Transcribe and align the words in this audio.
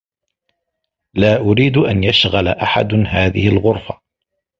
لا 1.13 1.37
أريد 1.39 1.77
أن 1.77 2.03
يشغل 2.03 2.47
أحد 2.47 2.93
هذه 3.07 3.47
الغرفة. 3.47 4.01